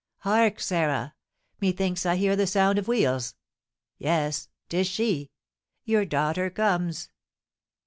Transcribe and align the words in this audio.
"Hark, 0.21 0.59
Sarah! 0.59 1.13
Methinks 1.61 2.07
I 2.07 2.15
hear 2.15 2.35
the 2.35 2.47
sound 2.47 2.79
of 2.79 2.87
wheels. 2.87 3.35
Yes, 3.99 4.49
'tis 4.67 4.87
she, 4.87 5.29
your 5.83 6.05
daughter 6.05 6.49
comes!" 6.49 7.11